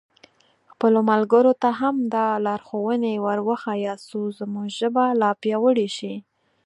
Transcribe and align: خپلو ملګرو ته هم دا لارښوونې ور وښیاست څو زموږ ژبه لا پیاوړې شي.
خپلو 0.71 0.99
ملګرو 1.11 1.53
ته 1.61 1.69
هم 1.79 1.95
دا 2.13 2.27
لارښوونې 2.45 3.13
ور 3.25 3.39
وښیاست 3.47 4.03
څو 4.09 4.21
زموږ 4.39 4.67
ژبه 4.79 5.05
لا 5.21 5.29
پیاوړې 5.41 5.89
شي. 5.97 6.13